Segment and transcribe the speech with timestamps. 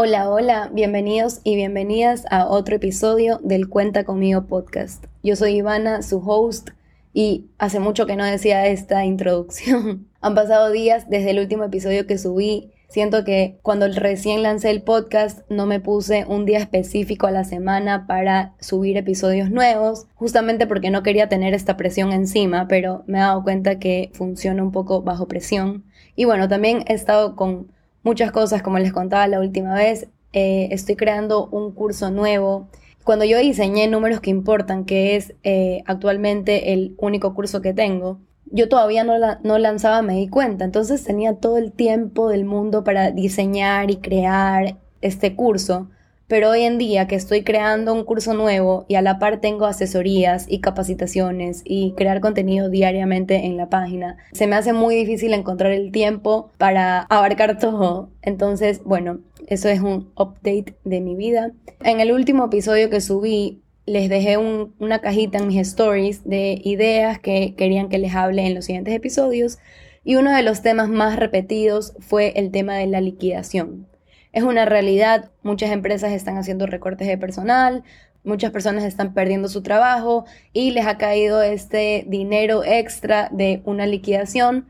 [0.00, 5.04] Hola, hola, bienvenidos y bienvenidas a otro episodio del Cuenta conmigo podcast.
[5.24, 6.70] Yo soy Ivana, su host,
[7.12, 10.06] y hace mucho que no decía esta introducción.
[10.20, 12.70] Han pasado días desde el último episodio que subí.
[12.88, 17.42] Siento que cuando recién lancé el podcast no me puse un día específico a la
[17.42, 23.18] semana para subir episodios nuevos, justamente porque no quería tener esta presión encima, pero me
[23.18, 25.82] he dado cuenta que funciona un poco bajo presión.
[26.14, 30.08] Y bueno, también he estado con muchas cosas, como les contaba la última vez.
[30.32, 32.68] Eh, estoy creando un curso nuevo.
[33.04, 38.20] Cuando yo diseñé Números que Importan, que es eh, actualmente el único curso que tengo,
[38.50, 40.64] yo todavía no, no lanzaba Me Di Cuenta.
[40.64, 45.88] Entonces tenía todo el tiempo del mundo para diseñar y crear este curso
[46.28, 49.64] pero hoy en día que estoy creando un curso nuevo y a la par tengo
[49.64, 55.32] asesorías y capacitaciones y crear contenido diariamente en la página, se me hace muy difícil
[55.32, 58.10] encontrar el tiempo para abarcar todo.
[58.22, 61.52] Entonces, bueno, eso es un update de mi vida.
[61.82, 67.18] En el último episodio que subí, les dejé una cajita en mis stories de ideas
[67.18, 69.58] que querían que les hable en los siguientes episodios
[70.04, 73.86] y uno de los temas más repetidos fue el tema de la liquidación.
[74.32, 77.82] Es una realidad, muchas empresas están haciendo recortes de personal,
[78.24, 83.86] muchas personas están perdiendo su trabajo y les ha caído este dinero extra de una
[83.86, 84.66] liquidación.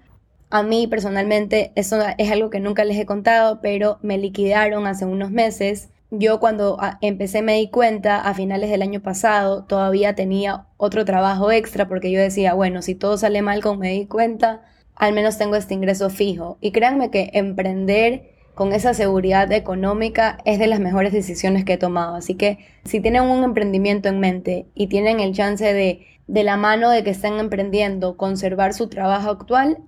[0.51, 5.05] A mí personalmente eso es algo que nunca les he contado, pero me liquidaron hace
[5.05, 5.91] unos meses.
[6.11, 11.05] Yo cuando ah, empecé me di cuenta a finales del año pasado, todavía tenía otro
[11.05, 14.63] trabajo extra porque yo decía, bueno, si todo sale mal como me di cuenta,
[14.95, 16.57] al menos tengo este ingreso fijo.
[16.61, 21.79] Y créanme que emprender con esa seguridad económica es de las mejores decisiones que he
[21.79, 22.17] tomado.
[22.17, 26.57] Así que si tienen un emprendimiento en mente y tienen el chance de, de la
[26.57, 29.79] mano de que estén emprendiendo, conservar su trabajo actual,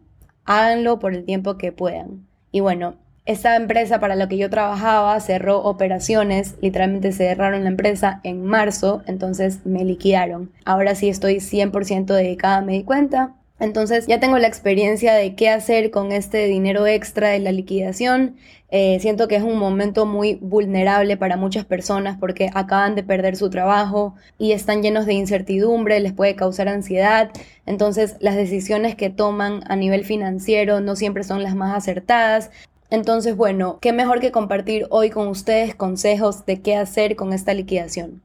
[0.44, 2.28] háganlo por el tiempo que puedan.
[2.52, 2.94] Y bueno,
[3.26, 9.02] esta empresa para la que yo trabajaba cerró operaciones, literalmente cerraron la empresa en marzo,
[9.08, 10.52] entonces me liquidaron.
[10.64, 15.50] Ahora sí estoy 100% dedicada, me di cuenta, entonces ya tengo la experiencia de qué
[15.50, 18.36] hacer con este dinero extra de la liquidación.
[18.70, 23.36] Eh, siento que es un momento muy vulnerable para muchas personas porque acaban de perder
[23.36, 27.30] su trabajo y están llenos de incertidumbre, les puede causar ansiedad.
[27.66, 32.50] Entonces las decisiones que toman a nivel financiero no siempre son las más acertadas.
[32.90, 37.54] Entonces, bueno, qué mejor que compartir hoy con ustedes consejos de qué hacer con esta
[37.54, 38.20] liquidación.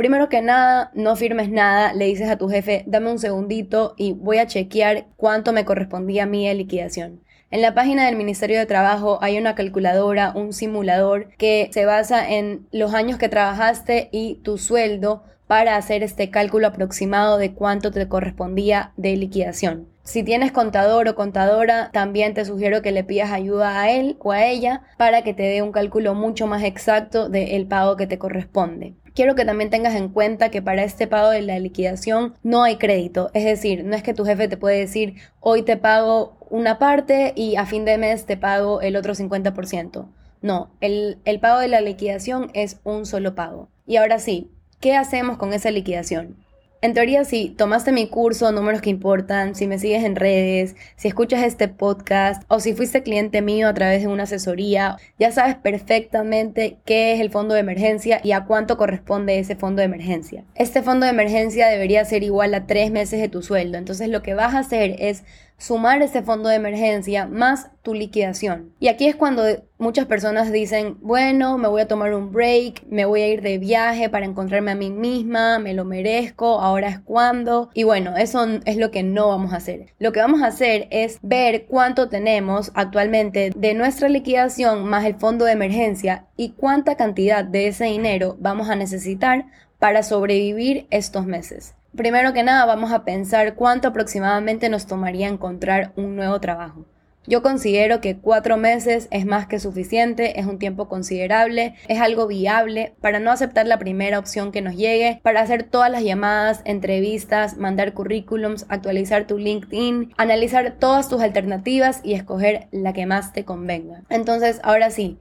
[0.00, 4.14] Primero que nada, no firmes nada, le dices a tu jefe, dame un segundito y
[4.14, 7.20] voy a chequear cuánto me correspondía a mí de liquidación.
[7.50, 12.30] En la página del Ministerio de Trabajo hay una calculadora, un simulador que se basa
[12.30, 17.90] en los años que trabajaste y tu sueldo para hacer este cálculo aproximado de cuánto
[17.90, 19.88] te correspondía de liquidación.
[20.02, 24.32] Si tienes contador o contadora, también te sugiero que le pidas ayuda a él o
[24.32, 28.18] a ella para que te dé un cálculo mucho más exacto del pago que te
[28.18, 28.94] corresponde.
[29.14, 32.76] Quiero que también tengas en cuenta que para este pago de la liquidación no hay
[32.76, 33.30] crédito.
[33.34, 37.32] Es decir, no es que tu jefe te puede decir hoy te pago una parte
[37.36, 40.06] y a fin de mes te pago el otro 50%.
[40.42, 43.68] No, el, el pago de la liquidación es un solo pago.
[43.86, 44.50] Y ahora sí,
[44.80, 46.36] ¿qué hacemos con esa liquidación?
[46.82, 51.08] En teoría, si tomaste mi curso, números que importan, si me sigues en redes, si
[51.08, 55.56] escuchas este podcast o si fuiste cliente mío a través de una asesoría, ya sabes
[55.56, 60.44] perfectamente qué es el fondo de emergencia y a cuánto corresponde ese fondo de emergencia.
[60.54, 63.76] Este fondo de emergencia debería ser igual a tres meses de tu sueldo.
[63.76, 65.22] Entonces lo que vas a hacer es
[65.60, 68.74] sumar ese fondo de emergencia más tu liquidación.
[68.80, 69.42] Y aquí es cuando
[69.78, 73.58] muchas personas dicen, bueno, me voy a tomar un break, me voy a ir de
[73.58, 77.70] viaje para encontrarme a mí misma, me lo merezco, ahora es cuando.
[77.74, 79.92] Y bueno, eso es lo que no vamos a hacer.
[79.98, 85.16] Lo que vamos a hacer es ver cuánto tenemos actualmente de nuestra liquidación más el
[85.16, 89.44] fondo de emergencia y cuánta cantidad de ese dinero vamos a necesitar
[89.78, 91.74] para sobrevivir estos meses.
[91.96, 96.86] Primero que nada vamos a pensar cuánto aproximadamente nos tomaría encontrar un nuevo trabajo.
[97.26, 102.28] Yo considero que cuatro meses es más que suficiente, es un tiempo considerable, es algo
[102.28, 106.62] viable para no aceptar la primera opción que nos llegue, para hacer todas las llamadas,
[106.64, 113.32] entrevistas, mandar currículums, actualizar tu LinkedIn, analizar todas tus alternativas y escoger la que más
[113.32, 114.02] te convenga.
[114.08, 115.18] Entonces, ahora sí,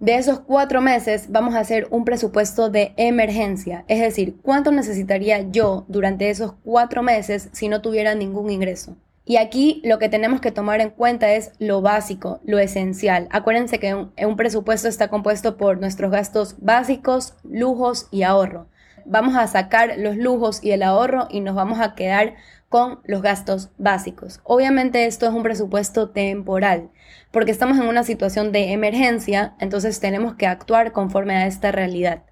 [0.00, 5.50] de esos cuatro meses vamos a hacer un presupuesto de emergencia, es decir, cuánto necesitaría
[5.50, 8.96] yo durante esos cuatro meses si no tuviera ningún ingreso.
[9.26, 13.28] Y aquí lo que tenemos que tomar en cuenta es lo básico, lo esencial.
[13.30, 18.66] Acuérdense que un, presupuesto está compuesto por nuestros gastos básicos, lujos y ahorro.
[19.04, 22.34] Vamos a sacar los lujos y el ahorro y nos vamos a quedar
[22.70, 24.40] con los gastos básicos.
[24.44, 26.88] Obviamente esto es un presupuesto temporal,
[27.32, 32.22] porque estamos en una situación de emergencia, entonces tenemos que actuar conforme a esta realidad.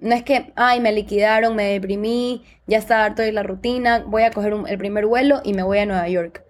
[0.00, 4.24] No es que, ay, me liquidaron, me deprimí, ya está harto de la rutina, voy
[4.24, 6.42] a coger el primer vuelo y me voy a Nueva York.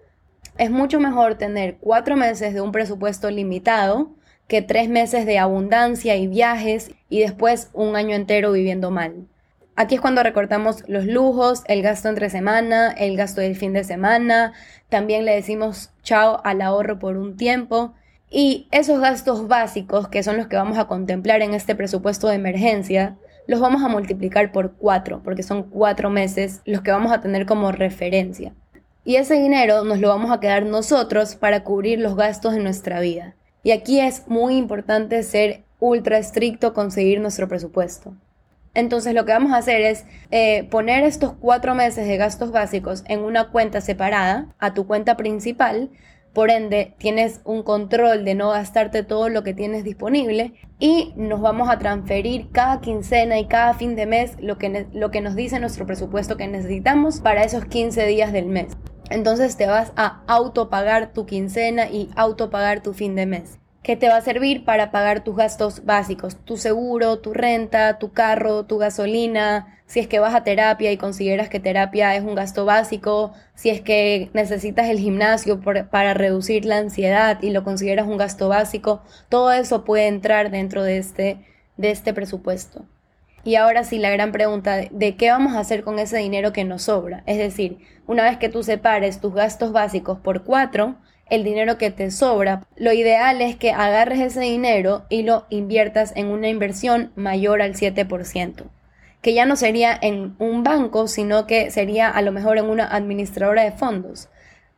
[0.57, 4.15] Es mucho mejor tener cuatro meses de un presupuesto limitado
[4.47, 9.27] que tres meses de abundancia y viajes y después un año entero viviendo mal.
[9.75, 13.83] Aquí es cuando recortamos los lujos, el gasto entre semana, el gasto del fin de
[13.83, 14.53] semana,
[14.89, 17.93] también le decimos chao al ahorro por un tiempo.
[18.29, 22.35] Y esos gastos básicos, que son los que vamos a contemplar en este presupuesto de
[22.35, 27.21] emergencia, los vamos a multiplicar por cuatro, porque son cuatro meses los que vamos a
[27.21, 28.53] tener como referencia.
[29.03, 32.99] Y ese dinero nos lo vamos a quedar nosotros para cubrir los gastos de nuestra
[32.99, 33.35] vida.
[33.63, 38.13] Y aquí es muy importante ser ultra estricto con seguir nuestro presupuesto.
[38.73, 43.03] Entonces lo que vamos a hacer es eh, poner estos cuatro meses de gastos básicos
[43.07, 45.89] en una cuenta separada a tu cuenta principal.
[46.33, 51.41] Por ende, tienes un control de no gastarte todo lo que tienes disponible y nos
[51.41, 55.35] vamos a transferir cada quincena y cada fin de mes lo que, lo que nos
[55.35, 58.77] dice nuestro presupuesto que necesitamos para esos 15 días del mes.
[59.09, 64.07] Entonces te vas a autopagar tu quincena y autopagar tu fin de mes que te
[64.07, 68.77] va a servir para pagar tus gastos básicos, tu seguro, tu renta, tu carro, tu
[68.77, 73.33] gasolina, si es que vas a terapia y consideras que terapia es un gasto básico,
[73.55, 78.47] si es que necesitas el gimnasio para reducir la ansiedad y lo consideras un gasto
[78.47, 81.45] básico, todo eso puede entrar dentro de este,
[81.75, 82.85] de este presupuesto.
[83.43, 86.63] Y ahora sí, la gran pregunta de qué vamos a hacer con ese dinero que
[86.63, 87.23] nos sobra.
[87.25, 90.95] Es decir, una vez que tú separes tus gastos básicos por cuatro,
[91.31, 92.67] el dinero que te sobra.
[92.75, 97.73] Lo ideal es que agarres ese dinero y lo inviertas en una inversión mayor al
[97.73, 98.65] 7%,
[99.21, 102.85] que ya no sería en un banco, sino que sería a lo mejor en una
[102.85, 104.29] administradora de fondos.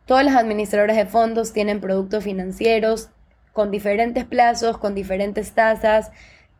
[0.05, 3.09] Todas las administradoras de fondos tienen productos financieros
[3.51, 6.11] con diferentes plazos, con diferentes tasas,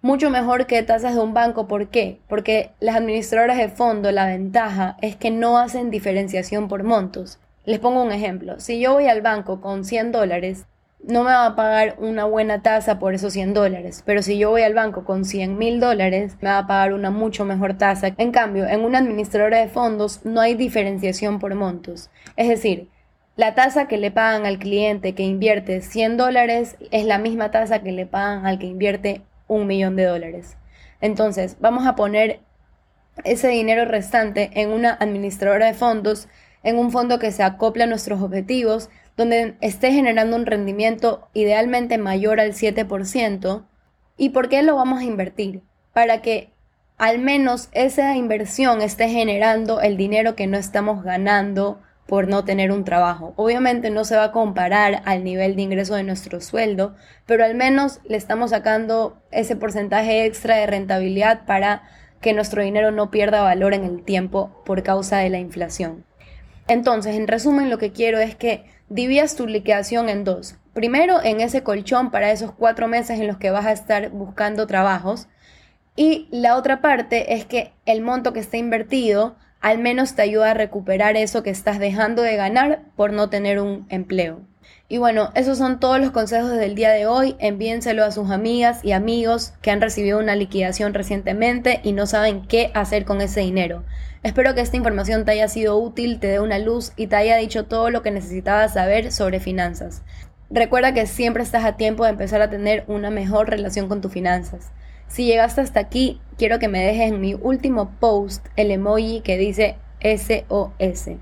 [0.04, 1.66] mucho mejor que tasas de un banco.
[1.66, 2.20] ¿Por qué?
[2.28, 7.40] Porque las administradoras de fondo, la ventaja es que no hacen diferenciación por montos.
[7.64, 8.60] Les pongo un ejemplo.
[8.60, 10.66] Si yo voy al banco con 100 dólares,
[11.02, 14.04] no me va a pagar una buena tasa por esos 100 dólares.
[14.06, 17.10] Pero si yo voy al banco con 100 mil dólares, me va a pagar una
[17.10, 18.14] mucho mejor tasa.
[18.18, 22.10] En cambio, en una administradora de fondos no hay diferenciación por montos.
[22.36, 22.90] Es decir,
[23.38, 27.82] la tasa que le pagan al cliente que invierte 100 dólares es la misma tasa
[27.82, 30.58] que le pagan al que invierte un millón de dólares.
[31.02, 32.42] Entonces, vamos a poner
[33.24, 36.28] ese dinero restante en una administradora de fondos
[36.64, 41.98] en un fondo que se acople a nuestros objetivos, donde esté generando un rendimiento idealmente
[41.98, 43.66] mayor al 7%.
[44.18, 45.62] ¿Y por qué lo vamos a invertir?
[45.94, 46.52] Para que
[46.98, 52.72] al menos esa inversión esté generando el dinero que no estamos ganando por no tener
[52.72, 53.34] un trabajo.
[53.38, 56.96] Obviamente no se va a comparar al nivel de ingreso de nuestro sueldo,
[57.26, 61.84] pero al menos le estamos sacando ese porcentaje extra de rentabilidad para
[62.22, 66.06] que nuestro dinero no pierda valor en el tiempo por causa de la inflación.
[66.68, 70.56] Entonces, en resumen, lo que quiero es que dividas tu liquidación en dos.
[70.74, 74.66] Primero, en ese colchón para esos cuatro meses en los que vas a estar buscando
[74.68, 75.28] trabajos.
[75.96, 80.52] Y la otra parte es que el monto que está invertido al menos te ayuda
[80.52, 84.42] a recuperar eso que estás dejando de ganar por no tener un empleo.
[84.90, 87.38] Y bueno, esos son todos los consejos del día de hoy.
[87.40, 92.46] Envíenselo a sus amigas y amigos que han recibido una liquidación recientemente y no saben
[92.46, 93.86] qué hacer con ese dinero.
[94.22, 97.38] Espero que esta información te haya sido útil, te dé una luz y te haya
[97.38, 100.02] dicho todo lo que necesitabas saber sobre finanzas.
[100.50, 104.12] Recuerda que siempre estás a tiempo de empezar a tener una mejor relación con tus
[104.12, 104.74] finanzas.
[105.14, 109.38] Si llegaste hasta aquí, quiero que me dejes en mi último post el emoji que
[109.38, 111.20] dice SOS.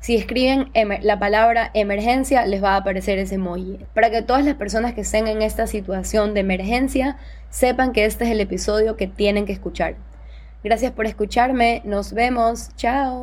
[0.00, 3.78] Si escriben la palabra emergencia, les va a aparecer ese emoji.
[3.94, 7.18] Para que todas las personas que estén en esta situación de emergencia
[7.50, 9.94] sepan que este es el episodio que tienen que escuchar.
[10.64, 11.82] Gracias por escucharme.
[11.84, 12.70] Nos vemos.
[12.74, 13.22] Chao.